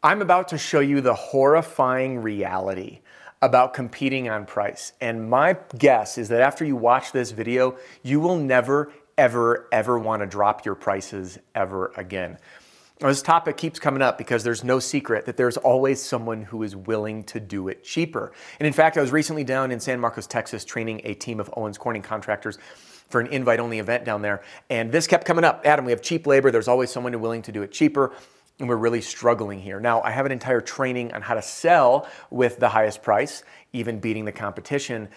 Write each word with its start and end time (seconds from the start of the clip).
I'm 0.00 0.22
about 0.22 0.48
to 0.48 0.58
show 0.58 0.78
you 0.78 1.00
the 1.00 1.14
horrifying 1.14 2.20
reality 2.20 3.00
about 3.42 3.74
competing 3.74 4.28
on 4.28 4.46
price. 4.46 4.92
And 5.00 5.28
my 5.28 5.56
guess 5.76 6.18
is 6.18 6.28
that 6.28 6.40
after 6.40 6.64
you 6.64 6.76
watch 6.76 7.10
this 7.10 7.32
video, 7.32 7.76
you 8.04 8.20
will 8.20 8.36
never, 8.36 8.92
ever, 9.16 9.68
ever 9.72 9.98
want 9.98 10.22
to 10.22 10.26
drop 10.26 10.64
your 10.64 10.76
prices 10.76 11.40
ever 11.56 11.92
again. 11.96 12.38
This 13.00 13.22
topic 13.22 13.56
keeps 13.56 13.80
coming 13.80 14.00
up 14.00 14.18
because 14.18 14.44
there's 14.44 14.62
no 14.62 14.78
secret 14.78 15.26
that 15.26 15.36
there's 15.36 15.56
always 15.56 16.00
someone 16.00 16.42
who 16.42 16.62
is 16.62 16.76
willing 16.76 17.24
to 17.24 17.40
do 17.40 17.66
it 17.66 17.82
cheaper. 17.82 18.32
And 18.60 18.68
in 18.68 18.72
fact, 18.72 18.98
I 18.98 19.00
was 19.00 19.10
recently 19.10 19.44
down 19.44 19.72
in 19.72 19.80
San 19.80 19.98
Marcos, 19.98 20.28
Texas, 20.28 20.64
training 20.64 21.00
a 21.02 21.14
team 21.14 21.40
of 21.40 21.52
Owens 21.56 21.78
Corning 21.78 22.02
contractors 22.02 22.58
for 23.08 23.20
an 23.20 23.28
invite 23.28 23.58
only 23.58 23.80
event 23.80 24.04
down 24.04 24.22
there. 24.22 24.42
And 24.70 24.92
this 24.92 25.08
kept 25.08 25.24
coming 25.24 25.44
up 25.44 25.62
Adam, 25.64 25.84
we 25.84 25.92
have 25.92 26.02
cheap 26.02 26.26
labor. 26.26 26.52
There's 26.52 26.68
always 26.68 26.90
someone 26.90 27.18
willing 27.20 27.42
to 27.42 27.52
do 27.52 27.62
it 27.62 27.72
cheaper 27.72 28.12
and 28.58 28.68
we're 28.68 28.76
really 28.76 29.00
struggling 29.00 29.60
here. 29.60 29.80
Now, 29.80 30.02
I 30.02 30.10
have 30.10 30.26
an 30.26 30.32
entire 30.32 30.60
training 30.60 31.12
on 31.12 31.22
how 31.22 31.34
to 31.34 31.42
sell 31.42 32.08
with 32.30 32.58
the 32.58 32.68
highest 32.68 33.02
price, 33.02 33.44
even 33.72 34.00
beating 34.00 34.24
the 34.24 34.32
competition, 34.32 35.08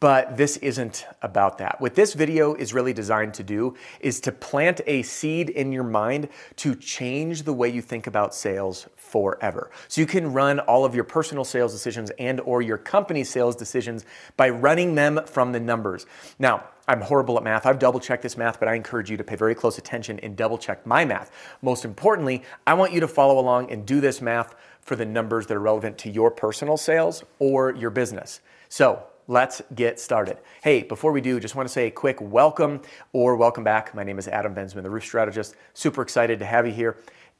but 0.00 0.36
this 0.36 0.56
isn't 0.58 1.06
about 1.22 1.58
that. 1.58 1.80
What 1.80 1.94
this 1.94 2.14
video 2.14 2.54
is 2.54 2.74
really 2.74 2.92
designed 2.92 3.34
to 3.34 3.44
do 3.44 3.76
is 4.00 4.20
to 4.20 4.32
plant 4.32 4.80
a 4.86 5.02
seed 5.02 5.50
in 5.50 5.70
your 5.70 5.84
mind 5.84 6.28
to 6.56 6.74
change 6.74 7.44
the 7.44 7.52
way 7.52 7.68
you 7.68 7.80
think 7.80 8.06
about 8.06 8.34
sales 8.34 8.88
forever. 8.96 9.70
So 9.88 10.00
you 10.00 10.06
can 10.06 10.32
run 10.32 10.58
all 10.60 10.84
of 10.84 10.94
your 10.94 11.04
personal 11.04 11.44
sales 11.44 11.72
decisions 11.72 12.10
and 12.18 12.40
or 12.40 12.62
your 12.62 12.78
company 12.78 13.22
sales 13.22 13.54
decisions 13.54 14.04
by 14.36 14.50
running 14.50 14.94
them 14.94 15.20
from 15.26 15.52
the 15.52 15.60
numbers. 15.60 16.06
Now, 16.38 16.64
I'm 16.88 17.00
horrible 17.00 17.36
at 17.36 17.44
math. 17.44 17.66
I've 17.66 17.78
double 17.78 18.00
checked 18.00 18.24
this 18.24 18.36
math, 18.36 18.58
but 18.58 18.68
I 18.68 18.74
encourage 18.74 19.10
you 19.10 19.16
to 19.16 19.22
pay 19.22 19.36
very 19.36 19.54
close 19.54 19.78
attention 19.78 20.18
and 20.20 20.36
double 20.36 20.58
check 20.58 20.84
my 20.84 21.04
math. 21.04 21.30
Most 21.62 21.84
importantly, 21.84 22.42
I 22.66 22.74
want 22.74 22.92
you 22.92 22.98
to 22.98 23.06
follow 23.06 23.38
along 23.38 23.70
and 23.70 23.86
do 23.86 24.00
this 24.00 24.20
math 24.20 24.56
for 24.82 24.96
the 24.96 25.04
numbers 25.04 25.46
that 25.46 25.56
are 25.56 25.60
relevant 25.60 25.98
to 25.98 26.10
your 26.10 26.30
personal 26.30 26.76
sales 26.76 27.24
or 27.38 27.74
your 27.74 27.90
business. 27.90 28.40
So 28.68 29.02
let's 29.28 29.62
get 29.74 30.00
started. 30.00 30.38
Hey, 30.62 30.82
before 30.82 31.12
we 31.12 31.20
do, 31.20 31.38
just 31.38 31.54
want 31.54 31.68
to 31.68 31.72
say 31.72 31.86
a 31.86 31.90
quick 31.90 32.20
welcome 32.20 32.80
or 33.12 33.36
welcome 33.36 33.64
back. 33.64 33.94
My 33.94 34.02
name 34.02 34.18
is 34.18 34.26
Adam 34.28 34.54
Bensman, 34.54 34.82
the 34.82 34.90
roof 34.90 35.04
strategist. 35.04 35.54
Super 35.74 36.02
excited 36.02 36.38
to 36.40 36.44
have 36.44 36.66
you 36.66 36.72
here. 36.72 36.96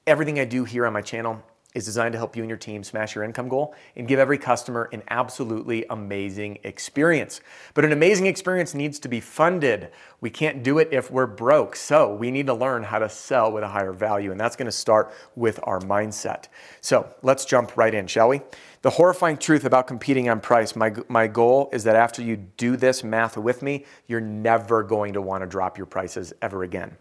Everything 0.06 0.38
I 0.38 0.44
do 0.44 0.64
here 0.64 0.86
on 0.86 0.92
my 0.92 1.02
channel 1.02 1.42
is 1.74 1.84
designed 1.84 2.12
to 2.12 2.18
help 2.18 2.36
you 2.36 2.42
and 2.42 2.50
your 2.50 2.58
team 2.58 2.82
smash 2.82 3.14
your 3.14 3.22
income 3.22 3.48
goal 3.48 3.74
and 3.94 4.08
give 4.08 4.18
every 4.18 4.38
customer 4.38 4.88
an 4.92 5.02
absolutely 5.08 5.84
amazing 5.90 6.58
experience. 6.64 7.40
But 7.74 7.84
an 7.84 7.92
amazing 7.92 8.26
experience 8.26 8.74
needs 8.74 8.98
to 9.00 9.08
be 9.08 9.20
funded. 9.20 9.90
We 10.20 10.30
can't 10.30 10.62
do 10.62 10.78
it 10.78 10.88
if 10.90 11.10
we're 11.10 11.26
broke. 11.26 11.76
So 11.76 12.12
we 12.12 12.30
need 12.30 12.46
to 12.46 12.54
learn 12.54 12.82
how 12.82 12.98
to 12.98 13.08
sell 13.08 13.52
with 13.52 13.62
a 13.62 13.68
higher 13.68 13.92
value. 13.92 14.32
And 14.32 14.40
that's 14.40 14.56
going 14.56 14.66
to 14.66 14.72
start 14.72 15.12
with 15.36 15.60
our 15.62 15.78
mindset. 15.80 16.46
So 16.80 17.08
let's 17.22 17.44
jump 17.44 17.76
right 17.76 17.94
in, 17.94 18.08
shall 18.08 18.28
we? 18.28 18.40
The 18.82 18.90
horrifying 18.90 19.36
truth 19.36 19.66
about 19.66 19.86
competing 19.86 20.30
on 20.30 20.40
price, 20.40 20.74
my, 20.74 20.94
my 21.06 21.26
goal 21.26 21.68
is 21.70 21.84
that 21.84 21.96
after 21.96 22.22
you 22.22 22.36
do 22.36 22.78
this 22.78 23.04
math 23.04 23.36
with 23.36 23.60
me, 23.60 23.84
you're 24.06 24.22
never 24.22 24.82
going 24.82 25.12
to 25.12 25.20
want 25.20 25.42
to 25.42 25.46
drop 25.46 25.76
your 25.76 25.86
prices 25.86 26.32
ever 26.40 26.62
again. 26.62 26.96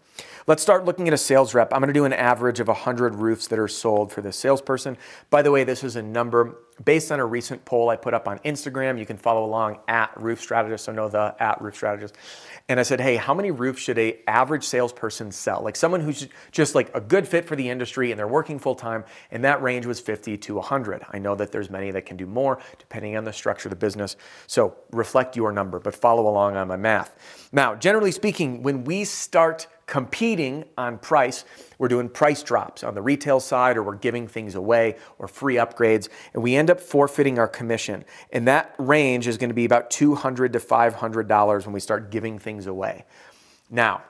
Let's 0.46 0.62
start 0.62 0.84
looking 0.84 1.08
at 1.08 1.14
a 1.14 1.18
sales 1.18 1.54
rep. 1.54 1.72
I'm 1.72 1.80
going 1.80 1.88
to 1.88 1.94
do 1.94 2.04
an 2.04 2.12
average 2.12 2.60
of 2.60 2.68
100 2.68 3.14
roofs 3.14 3.46
that 3.46 3.58
are 3.58 3.68
sold 3.68 4.12
for 4.12 4.20
this 4.20 4.36
salesperson. 4.36 4.98
By 5.30 5.40
the 5.40 5.50
way, 5.50 5.64
this 5.64 5.82
is 5.82 5.96
a 5.96 6.02
number 6.02 6.58
based 6.84 7.12
on 7.12 7.20
a 7.20 7.26
recent 7.26 7.64
poll 7.64 7.88
I 7.88 7.96
put 7.96 8.14
up 8.14 8.26
on 8.28 8.38
Instagram. 8.40 8.98
You 8.98 9.06
can 9.06 9.16
follow 9.16 9.44
along 9.44 9.78
at 9.88 10.10
Roof 10.16 10.40
Strategist, 10.40 10.84
so 10.84 10.92
know 10.92 11.08
the 11.08 11.34
at 11.38 11.60
Roof 11.60 11.76
Strategist. 11.76 12.16
And 12.68 12.78
I 12.78 12.82
said, 12.82 13.00
hey, 13.00 13.16
how 13.16 13.34
many 13.34 13.50
roofs 13.50 13.82
should 13.82 13.98
a 13.98 14.18
average 14.28 14.64
salesperson 14.64 15.32
sell? 15.32 15.62
Like 15.62 15.76
someone 15.76 16.00
who's 16.00 16.28
just 16.52 16.74
like 16.74 16.94
a 16.94 17.00
good 17.00 17.26
fit 17.26 17.46
for 17.46 17.56
the 17.56 17.68
industry 17.68 18.12
and 18.12 18.18
they're 18.18 18.28
working 18.28 18.58
full 18.58 18.74
time. 18.74 19.04
And 19.30 19.44
that 19.44 19.60
range 19.62 19.86
was 19.86 20.00
50 20.00 20.38
to 20.38 20.54
100. 20.54 21.04
I 21.10 21.18
know 21.18 21.34
that 21.34 21.50
there's 21.52 21.68
many 21.68 21.90
that 21.90 22.06
can 22.06 22.16
do 22.16 22.26
more 22.26 22.60
depending 22.78 23.16
on 23.16 23.24
the 23.24 23.32
structure 23.32 23.68
of 23.68 23.70
the 23.70 23.76
business. 23.76 24.16
So 24.46 24.76
reflect 24.92 25.36
your 25.36 25.52
number, 25.52 25.80
but 25.80 25.94
follow 25.94 26.28
along 26.28 26.56
on 26.56 26.68
my 26.68 26.76
math. 26.76 27.16
Now, 27.52 27.74
generally 27.74 28.12
speaking, 28.12 28.62
when 28.62 28.84
we 28.84 29.04
start 29.04 29.66
competing 29.90 30.64
on 30.78 30.96
price. 30.98 31.44
We're 31.78 31.88
doing 31.88 32.08
price 32.08 32.44
drops 32.44 32.84
on 32.84 32.94
the 32.94 33.02
retail 33.02 33.40
side, 33.40 33.76
or 33.76 33.82
we're 33.82 33.96
giving 33.96 34.28
things 34.28 34.54
away 34.54 34.96
or 35.18 35.26
free 35.26 35.56
upgrades, 35.56 36.08
and 36.32 36.42
we 36.44 36.54
end 36.54 36.70
up 36.70 36.80
forfeiting 36.80 37.40
our 37.40 37.48
commission. 37.48 38.04
And 38.32 38.46
that 38.46 38.72
range 38.78 39.26
is 39.26 39.36
going 39.36 39.50
to 39.50 39.54
be 39.54 39.64
about 39.64 39.90
200 39.90 40.52
to 40.52 40.60
$500 40.60 41.66
when 41.66 41.72
we 41.72 41.80
start 41.80 42.12
giving 42.12 42.38
things 42.38 42.68
away. 42.68 43.04
Now, 43.68 44.04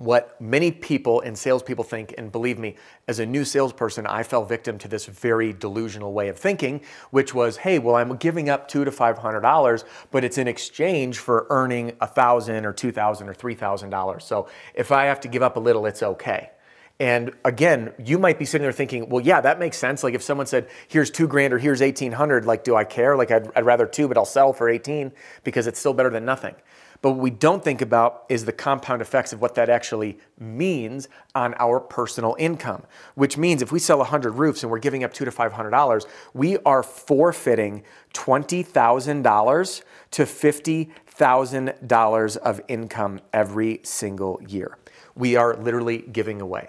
what 0.00 0.40
many 0.40 0.72
people 0.72 1.20
and 1.20 1.38
salespeople 1.38 1.84
think, 1.84 2.14
and 2.16 2.32
believe 2.32 2.58
me, 2.58 2.74
as 3.06 3.18
a 3.18 3.26
new 3.26 3.44
salesperson, 3.44 4.06
I 4.06 4.22
fell 4.22 4.46
victim 4.46 4.78
to 4.78 4.88
this 4.88 5.04
very 5.04 5.52
delusional 5.52 6.14
way 6.14 6.28
of 6.28 6.38
thinking, 6.38 6.80
which 7.10 7.34
was, 7.34 7.58
hey, 7.58 7.78
well, 7.78 7.96
I'm 7.96 8.16
giving 8.16 8.48
up 8.48 8.66
two 8.66 8.82
to 8.86 8.90
five 8.90 9.18
hundred 9.18 9.42
dollars, 9.42 9.84
but 10.10 10.24
it's 10.24 10.38
in 10.38 10.48
exchange 10.48 11.18
for 11.18 11.46
earning 11.50 11.92
a 12.00 12.06
thousand 12.06 12.64
or 12.64 12.72
two 12.72 12.92
thousand 12.92 13.28
or 13.28 13.34
three 13.34 13.54
thousand 13.54 13.90
dollars. 13.90 14.24
So 14.24 14.48
if 14.74 14.90
I 14.90 15.04
have 15.04 15.20
to 15.20 15.28
give 15.28 15.42
up 15.42 15.56
a 15.56 15.60
little, 15.60 15.84
it's 15.84 16.02
okay. 16.02 16.50
And 16.98 17.32
again, 17.44 17.92
you 18.02 18.18
might 18.18 18.38
be 18.38 18.46
sitting 18.46 18.62
there 18.62 18.72
thinking, 18.72 19.08
well, 19.10 19.24
yeah, 19.24 19.42
that 19.42 19.58
makes 19.58 19.76
sense. 19.76 20.02
Like 20.02 20.14
if 20.14 20.22
someone 20.22 20.46
said, 20.46 20.68
here's 20.88 21.10
two 21.10 21.26
grand 21.26 21.52
or 21.52 21.58
here's 21.58 21.80
1800, 21.80 22.44
like, 22.46 22.64
do 22.64 22.74
I 22.74 22.84
care? 22.84 23.16
Like 23.16 23.30
I'd, 23.30 23.50
I'd 23.54 23.64
rather 23.66 23.86
two, 23.86 24.08
but 24.08 24.16
I'll 24.16 24.26
sell 24.26 24.52
for 24.52 24.68
18 24.68 25.12
because 25.44 25.66
it's 25.66 25.78
still 25.78 25.94
better 25.94 26.10
than 26.10 26.24
nothing. 26.26 26.54
But 27.02 27.12
what 27.12 27.20
we 27.20 27.30
don't 27.30 27.64
think 27.64 27.80
about 27.80 28.24
is 28.28 28.44
the 28.44 28.52
compound 28.52 29.00
effects 29.00 29.32
of 29.32 29.40
what 29.40 29.54
that 29.54 29.70
actually 29.70 30.18
means 30.38 31.08
on 31.34 31.54
our 31.58 31.80
personal 31.80 32.36
income, 32.38 32.82
which 33.14 33.38
means 33.38 33.62
if 33.62 33.72
we 33.72 33.78
sell 33.78 33.96
100 33.98 34.32
roofs 34.32 34.62
and 34.62 34.70
we're 34.70 34.80
giving 34.80 35.02
up 35.02 35.14
two 35.14 35.24
to 35.24 35.30
$500, 35.30 36.06
we 36.34 36.58
are 36.58 36.82
forfeiting 36.82 37.84
$20,000 38.12 39.82
to 40.10 40.24
$50,000 40.24 42.36
of 42.36 42.60
income 42.68 43.20
every 43.32 43.80
single 43.82 44.38
year. 44.46 44.76
We 45.14 45.36
are 45.36 45.56
literally 45.56 45.98
giving 45.98 46.42
away. 46.42 46.68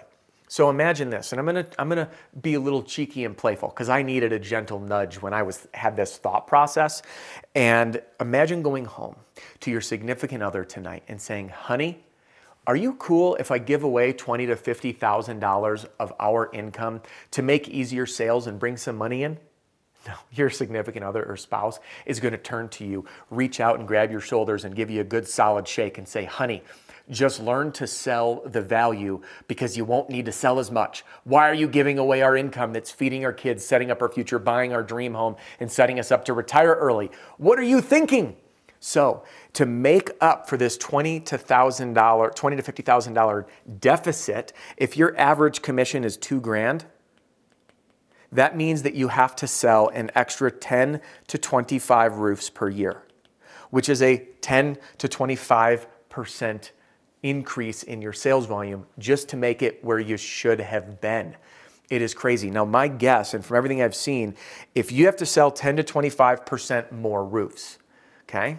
So 0.52 0.68
imagine 0.68 1.08
this, 1.08 1.32
and 1.32 1.40
I'm 1.40 1.46
gonna 1.46 1.66
I'm 1.78 1.88
gonna 1.88 2.10
be 2.42 2.52
a 2.52 2.60
little 2.60 2.82
cheeky 2.82 3.24
and 3.24 3.34
playful 3.34 3.70
because 3.70 3.88
I 3.88 4.02
needed 4.02 4.34
a 4.34 4.38
gentle 4.38 4.78
nudge 4.78 5.16
when 5.16 5.32
I 5.32 5.42
was 5.42 5.66
had 5.72 5.96
this 5.96 6.18
thought 6.18 6.46
process. 6.46 7.00
And 7.54 8.02
imagine 8.20 8.60
going 8.60 8.84
home 8.84 9.16
to 9.60 9.70
your 9.70 9.80
significant 9.80 10.42
other 10.42 10.62
tonight 10.62 11.04
and 11.08 11.18
saying, 11.18 11.48
"Honey, 11.48 12.04
are 12.66 12.76
you 12.76 12.92
cool 12.96 13.34
if 13.36 13.50
I 13.50 13.56
give 13.56 13.82
away 13.82 14.12
twenty 14.12 14.44
to 14.44 14.54
fifty 14.54 14.92
thousand 14.92 15.40
dollars 15.40 15.86
of 15.98 16.12
our 16.20 16.50
income 16.52 17.00
to 17.30 17.40
make 17.40 17.66
easier 17.70 18.04
sales 18.04 18.46
and 18.46 18.58
bring 18.58 18.76
some 18.76 18.96
money 18.96 19.22
in?" 19.22 19.38
No, 20.06 20.14
your 20.32 20.50
significant 20.50 21.04
other 21.04 21.24
or 21.24 21.36
spouse 21.36 21.80
is 22.06 22.20
going 22.20 22.32
to 22.32 22.38
turn 22.38 22.68
to 22.70 22.84
you, 22.84 23.04
reach 23.30 23.60
out 23.60 23.78
and 23.78 23.86
grab 23.86 24.10
your 24.10 24.20
shoulders 24.20 24.64
and 24.64 24.74
give 24.74 24.90
you 24.90 25.00
a 25.00 25.04
good 25.04 25.26
solid 25.28 25.66
shake 25.66 25.98
and 25.98 26.06
say, 26.06 26.24
honey, 26.24 26.62
just 27.10 27.40
learn 27.40 27.72
to 27.72 27.86
sell 27.86 28.42
the 28.46 28.60
value 28.60 29.20
because 29.48 29.76
you 29.76 29.84
won't 29.84 30.08
need 30.08 30.24
to 30.24 30.32
sell 30.32 30.58
as 30.58 30.70
much. 30.70 31.04
Why 31.24 31.48
are 31.48 31.54
you 31.54 31.66
giving 31.66 31.98
away 31.98 32.22
our 32.22 32.36
income 32.36 32.72
that's 32.72 32.90
feeding 32.90 33.24
our 33.24 33.32
kids, 33.32 33.64
setting 33.64 33.90
up 33.90 34.00
our 34.00 34.08
future, 34.08 34.38
buying 34.38 34.72
our 34.72 34.82
dream 34.82 35.14
home, 35.14 35.36
and 35.60 35.70
setting 35.70 35.98
us 35.98 36.12
up 36.12 36.24
to 36.26 36.32
retire 36.32 36.74
early? 36.74 37.10
What 37.38 37.58
are 37.58 37.64
you 37.64 37.80
thinking? 37.80 38.36
So, 38.84 39.22
to 39.52 39.64
make 39.64 40.10
up 40.20 40.48
for 40.48 40.56
this 40.56 40.76
twenty 40.76 41.20
to 41.20 41.38
thousand 41.38 41.94
dollar, 41.94 42.30
twenty 42.30 42.56
to 42.56 42.62
fifty 42.62 42.82
thousand 42.82 43.14
dollar 43.14 43.46
deficit, 43.78 44.52
if 44.76 44.96
your 44.96 45.16
average 45.16 45.62
commission 45.62 46.02
is 46.02 46.16
two 46.16 46.40
grand, 46.40 46.84
that 48.32 48.56
means 48.56 48.82
that 48.82 48.94
you 48.94 49.08
have 49.08 49.36
to 49.36 49.46
sell 49.46 49.88
an 49.88 50.10
extra 50.14 50.50
10 50.50 51.00
to 51.28 51.38
25 51.38 52.18
roofs 52.18 52.50
per 52.50 52.68
year, 52.68 53.02
which 53.70 53.88
is 53.88 54.02
a 54.02 54.26
10 54.40 54.78
to 54.98 55.08
25 55.08 55.86
percent 56.08 56.72
increase 57.22 57.82
in 57.82 58.02
your 58.02 58.12
sales 58.12 58.46
volume 58.46 58.86
just 58.98 59.28
to 59.30 59.36
make 59.36 59.62
it 59.62 59.82
where 59.84 59.98
you 59.98 60.16
should 60.16 60.60
have 60.60 61.00
been. 61.00 61.34
It 61.88 62.02
is 62.02 62.14
crazy. 62.14 62.50
Now, 62.50 62.64
my 62.64 62.88
guess, 62.88 63.34
and 63.34 63.44
from 63.44 63.56
everything 63.56 63.82
I've 63.82 63.94
seen, 63.94 64.34
if 64.74 64.92
you 64.92 65.06
have 65.06 65.16
to 65.16 65.26
sell 65.26 65.50
10 65.50 65.76
to 65.76 65.82
25% 65.82 66.92
more 66.92 67.24
roofs, 67.24 67.78
okay, 68.22 68.58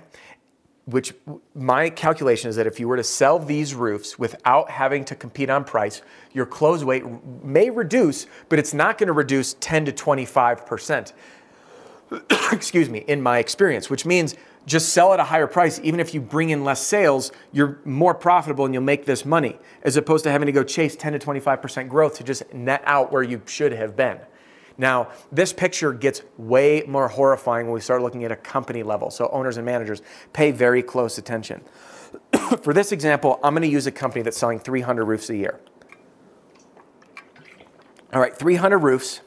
which 0.85 1.13
my 1.55 1.89
calculation 1.89 2.49
is 2.49 2.57
that 2.57 2.67
if 2.67 2.79
you 2.79 2.87
were 2.87 2.97
to 2.97 3.03
sell 3.03 3.39
these 3.39 3.73
roofs 3.73 4.19
without 4.19 4.69
having 4.69 5.05
to 5.05 5.15
compete 5.15 5.49
on 5.49 5.63
price, 5.63 6.01
your 6.33 6.45
close 6.45 6.83
rate 6.83 7.03
may 7.43 7.69
reduce, 7.69 8.27
but 8.49 8.59
it's 8.59 8.73
not 8.73 8.97
going 8.97 9.07
to 9.07 9.13
reduce 9.13 9.55
10 9.61 9.85
to 9.85 9.91
25%. 9.93 11.13
Excuse 12.51 12.89
me, 12.89 12.99
in 12.99 13.21
my 13.21 13.39
experience, 13.39 13.89
which 13.89 14.05
means 14.05 14.35
just 14.65 14.89
sell 14.89 15.13
at 15.13 15.19
a 15.19 15.23
higher 15.23 15.47
price. 15.47 15.79
Even 15.83 15.99
if 15.99 16.13
you 16.13 16.21
bring 16.21 16.49
in 16.49 16.63
less 16.63 16.85
sales, 16.85 17.31
you're 17.51 17.79
more 17.85 18.13
profitable 18.13 18.65
and 18.65 18.73
you'll 18.73 18.83
make 18.83 19.05
this 19.05 19.25
money, 19.25 19.57
as 19.83 19.97
opposed 19.97 20.23
to 20.25 20.31
having 20.31 20.45
to 20.45 20.51
go 20.51 20.63
chase 20.63 20.95
10 20.95 21.13
to 21.13 21.19
25% 21.19 21.87
growth 21.87 22.17
to 22.17 22.23
just 22.23 22.53
net 22.53 22.81
out 22.85 23.11
where 23.11 23.23
you 23.23 23.41
should 23.45 23.71
have 23.71 23.95
been. 23.95 24.19
Now, 24.77 25.09
this 25.31 25.53
picture 25.53 25.93
gets 25.93 26.21
way 26.37 26.83
more 26.87 27.07
horrifying 27.07 27.67
when 27.67 27.73
we 27.75 27.81
start 27.81 28.01
looking 28.01 28.23
at 28.23 28.31
a 28.31 28.35
company 28.35 28.83
level. 28.83 29.11
So, 29.11 29.29
owners 29.31 29.57
and 29.57 29.65
managers 29.65 30.01
pay 30.33 30.51
very 30.51 30.81
close 30.81 31.17
attention. 31.17 31.61
For 32.61 32.73
this 32.73 32.91
example, 32.91 33.39
I'm 33.43 33.53
going 33.53 33.63
to 33.63 33.67
use 33.67 33.87
a 33.87 33.91
company 33.91 34.23
that's 34.23 34.37
selling 34.37 34.59
300 34.59 35.05
roofs 35.05 35.29
a 35.29 35.35
year. 35.35 35.59
All 38.11 38.21
right, 38.21 38.35
300 38.35 38.77
roofs. 38.77 39.21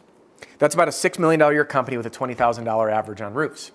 That's 0.58 0.74
about 0.74 0.88
a 0.88 0.92
$6 0.92 1.18
million 1.18 1.42
a 1.42 1.52
year 1.52 1.64
company 1.64 1.96
with 1.96 2.06
a 2.06 2.10
$20,000 2.10 2.92
average 2.92 3.20
on 3.20 3.34
roofs. 3.34 3.72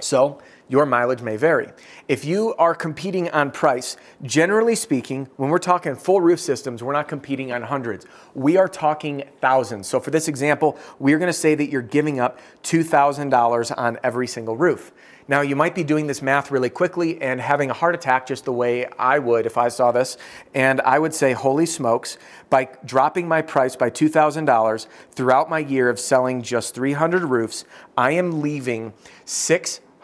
So 0.00 0.40
your 0.68 0.84
mileage 0.86 1.22
may 1.22 1.36
vary. 1.36 1.68
If 2.08 2.24
you 2.24 2.54
are 2.56 2.74
competing 2.74 3.30
on 3.30 3.50
price, 3.50 3.96
generally 4.22 4.74
speaking, 4.74 5.28
when 5.36 5.50
we're 5.50 5.58
talking 5.58 5.94
full 5.96 6.20
roof 6.20 6.40
systems, 6.40 6.82
we're 6.82 6.92
not 6.92 7.08
competing 7.08 7.52
on 7.52 7.62
hundreds. 7.62 8.06
We 8.34 8.56
are 8.58 8.68
talking 8.68 9.24
thousands. 9.40 9.88
So 9.88 9.98
for 9.98 10.10
this 10.10 10.28
example, 10.28 10.78
we're 10.98 11.18
going 11.18 11.28
to 11.28 11.32
say 11.32 11.54
that 11.54 11.70
you're 11.70 11.82
giving 11.82 12.20
up 12.20 12.38
$2,000 12.64 13.74
on 13.76 13.98
every 14.02 14.26
single 14.26 14.56
roof. 14.56 14.92
Now, 15.30 15.42
you 15.42 15.56
might 15.56 15.74
be 15.74 15.84
doing 15.84 16.06
this 16.06 16.22
math 16.22 16.50
really 16.50 16.70
quickly 16.70 17.20
and 17.20 17.38
having 17.38 17.68
a 17.68 17.74
heart 17.74 17.94
attack 17.94 18.26
just 18.26 18.46
the 18.46 18.52
way 18.52 18.86
I 18.98 19.18
would 19.18 19.44
if 19.44 19.58
I 19.58 19.68
saw 19.68 19.92
this. 19.92 20.16
And 20.54 20.80
I 20.80 20.98
would 20.98 21.12
say, 21.12 21.34
holy 21.34 21.66
smokes, 21.66 22.16
by 22.48 22.70
dropping 22.86 23.28
my 23.28 23.42
price 23.42 23.76
by 23.76 23.90
$2,000 23.90 24.86
throughout 25.12 25.50
my 25.50 25.58
year 25.58 25.90
of 25.90 26.00
selling 26.00 26.40
just 26.40 26.74
300 26.74 27.24
roofs, 27.24 27.66
I 27.94 28.12
am 28.12 28.40
leaving 28.40 28.94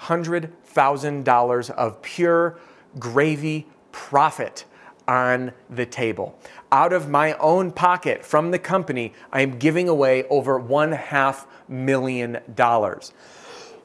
$600,000 0.04 1.70
of 1.70 2.02
pure 2.02 2.58
gravy 2.98 3.66
profit 3.92 4.64
on 5.06 5.52
the 5.68 5.86
table. 5.86 6.38
Out 6.72 6.92
of 6.92 7.08
my 7.08 7.34
own 7.34 7.70
pocket 7.70 8.24
from 8.24 8.50
the 8.50 8.58
company, 8.58 9.12
I 9.32 9.42
am 9.42 9.58
giving 9.58 9.88
away 9.88 10.24
over 10.24 10.58
one 10.58 10.92
half 10.92 11.46
million 11.68 12.38
dollars. 12.54 13.12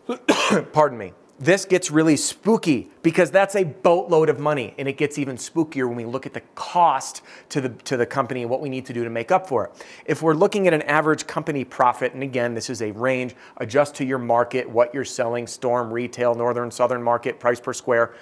Pardon 0.74 0.98
me 0.98 1.13
this 1.39 1.63
gets 1.63 1.89
really 1.89 2.18
spooky 2.18 2.89
because 3.01 3.31
that's 3.31 3.56
a 3.56 3.63
boatload 3.63 4.27
of 4.30 4.39
money 4.39 4.74
and 4.77 4.88
it 4.88 4.97
gets 4.97 5.18
even 5.18 5.38
spookier 5.38 5.88
when 5.88 5.95
we 5.95 6.06
look 6.06 6.25
at 6.25 6.33
the 6.33 6.41
cost 6.56 7.21
to 7.50 7.62
the 7.62 7.69
to 7.69 7.95
the 7.95 8.06
company 8.06 8.41
and 8.41 8.50
what 8.50 8.59
we 8.59 8.69
need 8.69 8.86
to 8.86 8.94
do 8.94 9.03
to 9.03 9.09
make 9.09 9.31
up 9.31 9.47
for 9.47 9.65
it. 9.65 9.86
If 10.06 10.21
we're 10.21 10.33
looking 10.33 10.68
at 10.68 10.74
an 10.74 10.81
average 10.83 11.27
company 11.27 11.63
profit 11.63 12.13
and 12.13 12.24
again 12.24 12.53
this 12.53 12.69
is 12.69 12.81
a 12.81 12.91
range 12.91 13.36
adjust 13.57 13.95
to 13.95 14.06
your 14.06 14.19
market 14.19 14.69
what 14.69 14.94
you're 14.94 15.06
selling 15.06 15.47
storm 15.47 15.94
retail 15.94 16.36
northern 16.36 16.69
southern 16.69 17.01
market 17.01 17.39
price 17.39 17.62
per 17.62 17.74
square 17.74 18.13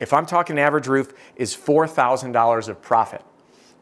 if 0.00 0.12
I'm 0.12 0.26
talking 0.26 0.58
average 0.58 0.86
roof 0.86 1.14
is 1.36 1.56
$4,000 1.56 2.68
of 2.68 2.82
profit. 2.82 3.22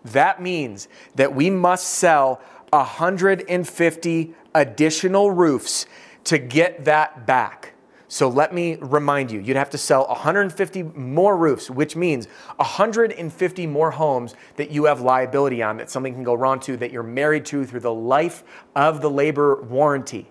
That 0.05 0.43
means 0.43 0.89
that 1.15 1.35
we 1.35 1.49
must 1.51 1.89
sell 1.89 2.41
150 2.71 4.35
additional 4.55 5.31
roofs 5.31 5.87
to 6.25 6.39
get 6.39 6.85
that 6.85 7.27
back. 7.27 7.72
So 8.13 8.29
let 8.29 8.53
me 8.53 8.77
remind 8.83 9.31
you, 9.31 9.41
you'd 9.41 9.57
have 9.57 9.71
to 9.71 9.79
sell 9.79 10.07
150 10.07 10.83
more 10.83 11.35
roofs, 11.35 11.71
which 11.71 11.97
means 11.97 12.27
150 12.57 13.67
more 13.67 13.91
homes 13.91 14.35
that 14.57 14.71
you 14.71 14.85
have 14.85 15.01
liability 15.01 15.63
on, 15.63 15.79
that 15.79 15.89
something 15.89 16.13
can 16.13 16.23
go 16.23 16.35
wrong 16.35 16.61
to, 16.61 16.77
that 16.77 16.93
you're 16.93 17.03
married 17.03 17.47
to 17.47 17.65
through 17.65 17.81
the 17.81 17.95
life 17.95 18.45
of 18.77 19.01
the 19.01 19.09
labor 19.09 19.63
warranty. 19.63 20.31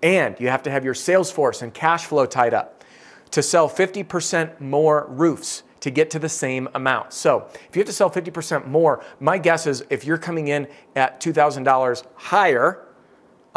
And 0.00 0.38
you 0.38 0.46
have 0.46 0.62
to 0.62 0.70
have 0.70 0.84
your 0.84 0.94
sales 0.94 1.28
force 1.28 1.60
and 1.60 1.74
cash 1.74 2.04
flow 2.04 2.24
tied 2.24 2.54
up 2.54 2.84
to 3.32 3.42
sell 3.42 3.68
50% 3.68 4.60
more 4.60 5.08
roofs 5.08 5.64
to 5.80 5.90
get 5.90 6.10
to 6.10 6.20
the 6.20 6.28
same 6.28 6.68
amount. 6.72 7.12
So 7.12 7.48
if 7.52 7.74
you 7.74 7.80
have 7.80 7.88
to 7.88 7.92
sell 7.92 8.10
50% 8.10 8.68
more, 8.68 9.04
my 9.18 9.38
guess 9.38 9.66
is 9.66 9.84
if 9.90 10.04
you're 10.04 10.18
coming 10.18 10.46
in 10.46 10.68
at 10.94 11.20
$2,000 11.20 12.04
higher, 12.14 12.86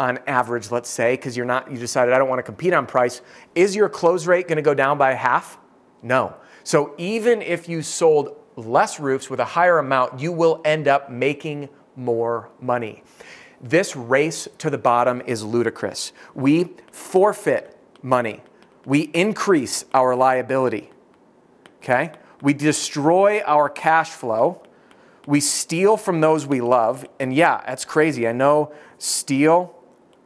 on 0.02 0.18
average, 0.26 0.72
let's 0.72 0.90
say, 0.90 1.14
because 1.14 1.36
you're 1.36 1.46
not, 1.46 1.70
you 1.70 1.78
decided 1.78 2.12
I 2.12 2.18
don't 2.18 2.28
want 2.28 2.40
to 2.40 2.42
compete 2.42 2.72
on 2.72 2.86
price, 2.86 3.22
is 3.54 3.76
your 3.76 3.88
close 3.88 4.26
rate 4.26 4.48
going 4.48 4.56
to 4.56 4.62
go 4.62 4.74
down 4.74 4.98
by 4.98 5.14
half? 5.14 5.58
No. 6.02 6.34
So 6.64 6.94
even 6.98 7.40
if 7.40 7.68
you 7.68 7.82
sold 7.82 8.36
less 8.56 8.98
roofs 8.98 9.30
with 9.30 9.38
a 9.38 9.44
higher 9.44 9.78
amount, 9.78 10.18
you 10.18 10.32
will 10.32 10.60
end 10.64 10.88
up 10.88 11.08
making 11.08 11.68
more 11.94 12.50
money. 12.60 13.04
This 13.60 13.94
race 13.94 14.48
to 14.58 14.70
the 14.70 14.78
bottom 14.78 15.22
is 15.24 15.44
ludicrous. 15.44 16.12
We 16.34 16.70
forfeit 16.90 17.78
money. 18.02 18.42
We 18.84 19.02
increase 19.02 19.84
our 19.94 20.16
liability. 20.16 20.90
Okay? 21.76 22.10
We 22.40 22.54
destroy 22.54 23.40
our 23.42 23.68
cash 23.68 24.10
flow. 24.10 24.64
We 25.28 25.38
steal 25.38 25.96
from 25.96 26.20
those 26.20 26.44
we 26.44 26.60
love. 26.60 27.06
And 27.20 27.32
yeah, 27.32 27.62
that's 27.64 27.84
crazy. 27.84 28.26
I 28.26 28.32
know 28.32 28.72
steal 28.98 29.76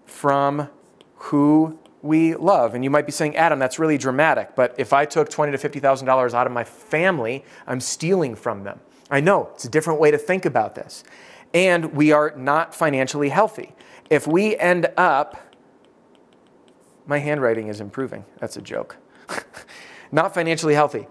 from 0.06 0.69
who 1.17 1.79
we 2.03 2.35
love. 2.35 2.75
And 2.75 2.85
you 2.85 2.91
might 2.91 3.06
be 3.06 3.12
saying, 3.12 3.37
Adam, 3.37 3.58
that's 3.58 3.79
really 3.79 3.99
dramatic. 3.99 4.55
But 4.55 4.75
if 4.79 4.93
I 4.93 5.05
took 5.05 5.29
twenty 5.29 5.53
to 5.53 5.58
fifty 5.58 5.81
thousand 5.81 6.06
dollars 6.06 6.35
out 6.35 6.47
of 6.47 6.53
my 6.53 6.64
family, 6.64 7.44
I'm 7.67 7.81
stealing 7.81 8.35
from 8.35 8.64
them. 8.64 8.81
I 9.11 9.20
know 9.20 9.50
it's 9.55 9.64
a 9.64 9.69
different 9.69 10.00
way 10.00 10.11
to 10.11 10.19
think 10.19 10.44
about 10.44 10.75
this. 10.75 11.05
And 11.53 11.94
we 11.94 12.12
are 12.12 12.35
not 12.37 12.75
financially 12.75 13.29
healthy. 13.29 13.75
If 14.11 14.26
we 14.26 14.56
end 14.56 14.88
up, 14.97 15.55
my 17.06 17.19
handwriting 17.19 17.69
is 17.69 17.81
improving. 17.81 18.25
That's 18.41 18.56
a 18.56 18.62
joke. 18.62 18.97
not 20.12 20.35
financially 20.35 20.75
healthy 20.75 21.06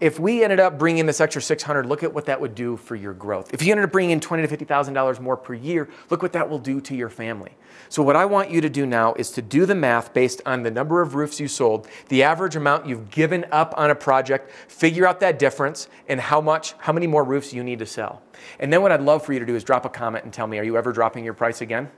if 0.00 0.18
we 0.18 0.42
ended 0.42 0.58
up 0.58 0.78
bringing 0.78 1.06
this 1.06 1.20
extra 1.20 1.42
600 1.42 1.86
look 1.86 2.02
at 2.02 2.12
what 2.12 2.24
that 2.24 2.40
would 2.40 2.54
do 2.54 2.76
for 2.76 2.96
your 2.96 3.12
growth. 3.12 3.52
If 3.52 3.62
you 3.62 3.70
ended 3.70 3.84
up 3.84 3.92
bringing 3.92 4.12
in 4.12 4.20
20 4.20 4.42
to 4.42 4.48
50000 4.48 4.94
dollars 4.94 5.20
more 5.20 5.36
per 5.36 5.54
year 5.54 5.88
look 6.08 6.22
what 6.22 6.32
that 6.32 6.48
will 6.48 6.58
do 6.58 6.80
to 6.80 6.96
your 6.96 7.08
family. 7.08 7.52
So 7.88 8.02
what 8.02 8.16
i 8.16 8.24
want 8.24 8.50
you 8.50 8.60
to 8.60 8.68
do 8.68 8.86
now 8.86 9.14
is 9.14 9.30
to 9.32 9.42
do 9.42 9.66
the 9.66 9.74
math 9.74 10.12
based 10.12 10.40
on 10.46 10.62
the 10.62 10.70
number 10.70 11.02
of 11.02 11.14
roofs 11.14 11.38
you 11.38 11.48
sold 11.48 11.86
the 12.08 12.22
average 12.22 12.56
amount 12.56 12.86
you've 12.86 13.10
given 13.10 13.44
up 13.52 13.74
on 13.76 13.90
a 13.90 13.94
project 13.94 14.50
figure 14.68 15.06
out 15.06 15.20
that 15.20 15.38
difference 15.38 15.88
and 16.08 16.20
how 16.20 16.40
much 16.40 16.74
how 16.78 16.92
many 16.92 17.06
more 17.06 17.24
roofs 17.24 17.52
you 17.52 17.62
need 17.62 17.78
to 17.78 17.86
sell. 17.86 18.22
And 18.58 18.72
then 18.72 18.82
what 18.82 18.92
i'd 18.92 19.02
love 19.02 19.24
for 19.24 19.32
you 19.32 19.38
to 19.38 19.46
do 19.46 19.54
is 19.54 19.64
drop 19.64 19.84
a 19.84 19.90
comment 19.90 20.24
and 20.24 20.32
tell 20.32 20.46
me 20.46 20.58
are 20.58 20.64
you 20.64 20.76
ever 20.76 20.92
dropping 20.92 21.24
your 21.24 21.34
price 21.34 21.60
again 21.60 21.90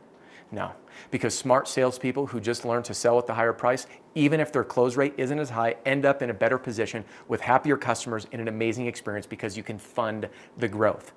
no 0.53 0.73
because 1.11 1.37
smart 1.37 1.69
salespeople 1.69 2.27
who 2.27 2.41
just 2.41 2.65
learn 2.65 2.83
to 2.83 2.95
sell 2.95 3.19
at 3.19 3.27
the 3.27 3.35
higher 3.35 3.53
price, 3.53 3.87
even 4.15 4.41
if 4.41 4.53
their 4.53 4.65
close 4.65 4.97
rate 4.97 5.15
isn't 5.17 5.39
as 5.39 5.51
high, 5.51 5.77
end 5.85 6.05
up 6.05 6.23
in 6.23 6.31
a 6.31 6.35
better 6.35 6.59
position 6.59 7.05
with 7.29 7.41
happier 7.41 7.77
customers 7.77 8.27
and 8.33 8.41
an 8.41 8.49
amazing 8.49 8.87
experience 8.87 9.27
because 9.27 9.57
you 9.57 9.63
can 9.63 9.79
fund 9.79 10.29
the 10.59 10.69
growth. 10.69 11.13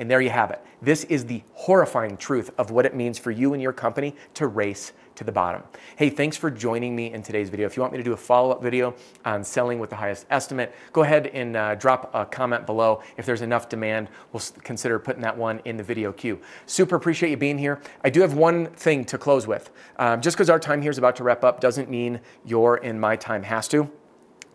And 0.00 0.10
there 0.10 0.22
you 0.22 0.30
have 0.30 0.50
it. 0.50 0.64
This 0.80 1.04
is 1.04 1.26
the 1.26 1.42
horrifying 1.52 2.16
truth 2.16 2.50
of 2.56 2.70
what 2.70 2.86
it 2.86 2.94
means 2.94 3.18
for 3.18 3.30
you 3.30 3.52
and 3.52 3.62
your 3.62 3.74
company 3.74 4.16
to 4.32 4.46
race 4.46 4.94
to 5.16 5.24
the 5.24 5.30
bottom. 5.30 5.62
Hey, 5.96 6.08
thanks 6.08 6.38
for 6.38 6.50
joining 6.50 6.96
me 6.96 7.12
in 7.12 7.22
today's 7.22 7.50
video. 7.50 7.66
If 7.66 7.76
you 7.76 7.82
want 7.82 7.92
me 7.92 7.98
to 7.98 8.04
do 8.04 8.14
a 8.14 8.16
follow-up 8.16 8.62
video 8.62 8.94
on 9.26 9.44
selling 9.44 9.78
with 9.78 9.90
the 9.90 9.96
highest 9.96 10.24
estimate, 10.30 10.74
go 10.94 11.02
ahead 11.02 11.26
and 11.26 11.54
uh, 11.54 11.74
drop 11.74 12.10
a 12.14 12.24
comment 12.24 12.64
below. 12.64 13.02
If 13.18 13.26
there's 13.26 13.42
enough 13.42 13.68
demand, 13.68 14.08
we'll 14.32 14.42
consider 14.64 14.98
putting 14.98 15.20
that 15.20 15.36
one 15.36 15.60
in 15.66 15.76
the 15.76 15.84
video 15.84 16.12
queue. 16.14 16.40
Super 16.64 16.96
appreciate 16.96 17.28
you 17.28 17.36
being 17.36 17.58
here. 17.58 17.82
I 18.02 18.08
do 18.08 18.22
have 18.22 18.32
one 18.32 18.68
thing 18.68 19.04
to 19.04 19.18
close 19.18 19.46
with. 19.46 19.70
Um, 19.98 20.22
just 20.22 20.34
because 20.34 20.48
our 20.48 20.58
time 20.58 20.80
here 20.80 20.90
is 20.90 20.96
about 20.96 21.16
to 21.16 21.24
wrap 21.24 21.44
up 21.44 21.60
doesn't 21.60 21.90
mean 21.90 22.20
your 22.46 22.76
and 22.82 22.98
my 22.98 23.16
time 23.16 23.42
has 23.42 23.68
to. 23.68 23.90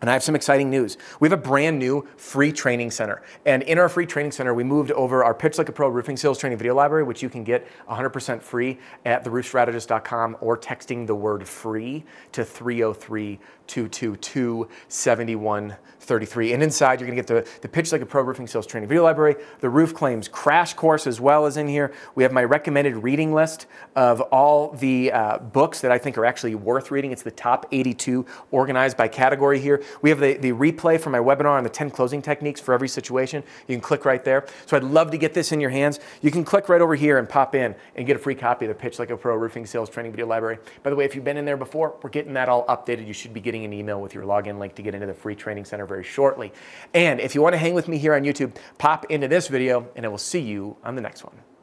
And 0.00 0.10
I 0.10 0.12
have 0.12 0.22
some 0.22 0.34
exciting 0.34 0.68
news. 0.68 0.98
We 1.20 1.28
have 1.28 1.38
a 1.38 1.42
brand 1.42 1.78
new 1.78 2.06
free 2.18 2.52
training 2.52 2.90
center. 2.90 3.22
And 3.46 3.62
in 3.62 3.78
our 3.78 3.88
free 3.88 4.04
training 4.04 4.32
center, 4.32 4.52
we 4.52 4.62
moved 4.62 4.90
over 4.92 5.24
our 5.24 5.32
Pitch 5.32 5.56
Like 5.56 5.70
a 5.70 5.72
Pro 5.72 5.88
roofing 5.88 6.18
sales 6.18 6.38
training 6.38 6.58
video 6.58 6.74
library, 6.74 7.02
which 7.02 7.22
you 7.22 7.30
can 7.30 7.44
get 7.44 7.66
100% 7.88 8.42
free 8.42 8.78
at 9.06 9.24
theroofstrategist.com 9.24 10.36
or 10.40 10.58
texting 10.58 11.06
the 11.06 11.14
word 11.14 11.48
free 11.48 12.04
to 12.32 12.44
303 12.44 13.38
222 13.66 14.68
7133. 14.88 16.52
And 16.52 16.62
inside, 16.62 17.00
you're 17.00 17.08
going 17.08 17.16
to 17.16 17.22
get 17.22 17.26
the, 17.26 17.60
the 17.62 17.68
Pitch 17.68 17.90
Like 17.90 18.00
a 18.00 18.06
Pro 18.06 18.22
Roofing 18.22 18.46
Sales 18.46 18.66
Training 18.66 18.88
Video 18.88 19.02
Library, 19.02 19.36
the 19.60 19.68
Roof 19.68 19.94
Claims 19.94 20.28
Crash 20.28 20.74
Course, 20.74 21.06
as 21.06 21.20
well 21.20 21.46
as 21.46 21.56
in 21.56 21.66
here. 21.66 21.92
We 22.14 22.22
have 22.22 22.32
my 22.32 22.44
recommended 22.44 22.96
reading 22.96 23.32
list 23.32 23.66
of 23.94 24.20
all 24.20 24.72
the 24.72 25.10
uh, 25.12 25.38
books 25.38 25.80
that 25.80 25.90
I 25.90 25.98
think 25.98 26.18
are 26.18 26.26
actually 26.26 26.54
worth 26.54 26.90
reading. 26.90 27.12
It's 27.12 27.22
the 27.22 27.30
top 27.30 27.66
82 27.72 28.26
organized 28.50 28.96
by 28.96 29.08
category 29.08 29.58
here. 29.58 29.82
We 30.02 30.10
have 30.10 30.20
the, 30.20 30.34
the 30.34 30.52
replay 30.52 31.00
for 31.00 31.10
my 31.10 31.18
webinar 31.18 31.56
on 31.56 31.64
the 31.64 31.70
10 31.70 31.90
closing 31.90 32.22
techniques 32.22 32.60
for 32.60 32.72
every 32.72 32.88
situation. 32.88 33.42
You 33.66 33.74
can 33.74 33.82
click 33.82 34.04
right 34.04 34.24
there. 34.24 34.46
So 34.66 34.76
I'd 34.76 34.84
love 34.84 35.10
to 35.10 35.18
get 35.18 35.34
this 35.34 35.50
in 35.50 35.60
your 35.60 35.70
hands. 35.70 35.98
You 36.22 36.30
can 36.30 36.44
click 36.44 36.68
right 36.68 36.80
over 36.80 36.94
here 36.94 37.18
and 37.18 37.28
pop 37.28 37.56
in 37.56 37.74
and 37.96 38.06
get 38.06 38.14
a 38.14 38.20
free 38.20 38.36
copy 38.36 38.66
of 38.66 38.68
the 38.68 38.74
Pitch 38.74 39.00
Like 39.00 39.10
a 39.10 39.16
Pro 39.16 39.34
Roofing 39.34 39.66
Sales 39.66 39.90
Training 39.90 40.12
Video 40.12 40.26
Library. 40.26 40.58
By 40.84 40.90
the 40.90 40.96
way, 40.96 41.04
if 41.04 41.16
you've 41.16 41.24
been 41.24 41.36
in 41.36 41.44
there 41.44 41.56
before, 41.56 41.96
we're 42.02 42.10
getting 42.10 42.34
that 42.34 42.48
all 42.48 42.64
updated. 42.66 43.08
You 43.08 43.12
should 43.12 43.34
be 43.34 43.40
getting 43.40 43.56
getting 43.56 43.72
an 43.72 43.78
email 43.78 44.00
with 44.00 44.14
your 44.14 44.24
login 44.24 44.58
link 44.58 44.74
to 44.74 44.82
get 44.82 44.94
into 44.94 45.06
the 45.06 45.14
free 45.14 45.34
training 45.34 45.64
center 45.64 45.86
very 45.86 46.04
shortly. 46.04 46.52
And 46.92 47.20
if 47.20 47.34
you 47.34 47.40
want 47.40 47.54
to 47.54 47.58
hang 47.58 47.74
with 47.74 47.88
me 47.88 47.98
here 47.98 48.14
on 48.14 48.22
YouTube, 48.22 48.54
pop 48.78 49.06
into 49.10 49.28
this 49.28 49.48
video 49.48 49.88
and 49.96 50.04
I 50.04 50.08
will 50.08 50.18
see 50.18 50.40
you 50.40 50.76
on 50.84 50.94
the 50.94 51.02
next 51.02 51.24
one. 51.24 51.55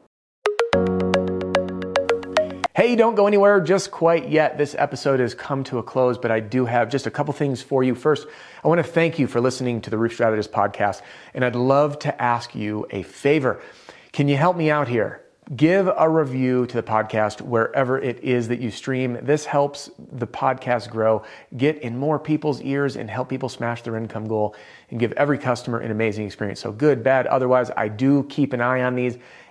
Hey, 2.76 2.96
don't 2.96 3.14
go 3.14 3.28
anywhere 3.28 3.60
just 3.60 3.92
quite 3.92 4.28
yet. 4.28 4.58
This 4.58 4.74
episode 4.76 5.20
has 5.20 5.32
come 5.32 5.62
to 5.62 5.78
a 5.78 5.82
close, 5.84 6.18
but 6.18 6.32
I 6.32 6.40
do 6.40 6.64
have 6.66 6.90
just 6.90 7.06
a 7.06 7.10
couple 7.10 7.32
things 7.32 7.62
for 7.62 7.84
you. 7.84 7.94
First, 7.94 8.26
I 8.64 8.66
want 8.66 8.80
to 8.80 8.82
thank 8.82 9.16
you 9.16 9.28
for 9.28 9.40
listening 9.40 9.80
to 9.82 9.90
the 9.90 9.96
Roof 9.96 10.14
Strategist 10.14 10.50
podcast, 10.50 11.02
and 11.34 11.44
I'd 11.44 11.54
love 11.54 12.00
to 12.00 12.20
ask 12.20 12.52
you 12.52 12.84
a 12.90 13.04
favor. 13.04 13.62
Can 14.10 14.26
you 14.26 14.36
help 14.36 14.56
me 14.56 14.72
out 14.72 14.88
here? 14.88 15.24
give 15.56 15.90
a 15.94 16.08
review 16.08 16.66
to 16.66 16.76
the 16.76 16.82
podcast 16.82 17.42
wherever 17.42 17.98
it 17.98 18.22
is 18.24 18.48
that 18.48 18.60
you 18.60 18.70
stream. 18.70 19.18
This 19.20 19.44
helps 19.44 19.90
the 19.98 20.26
podcast 20.26 20.90
grow, 20.90 21.22
get 21.56 21.78
in 21.78 21.98
more 21.98 22.18
people's 22.18 22.62
ears, 22.62 22.96
and 22.96 23.10
help 23.10 23.28
people 23.28 23.48
smash 23.48 23.82
their 23.82 23.96
income 23.96 24.26
goal 24.26 24.56
and 24.90 24.98
give 24.98 25.12
every 25.12 25.36
customer 25.36 25.80
an 25.80 25.90
amazing 25.90 26.26
experience. 26.26 26.60
So, 26.60 26.72
good, 26.72 27.02
bad, 27.02 27.26
otherwise, 27.26 27.70
I 27.76 27.88
do 27.88 28.24
keep 28.24 28.52
an 28.52 28.60
eye 28.60 28.82
on 28.82 28.94
these 28.94 29.18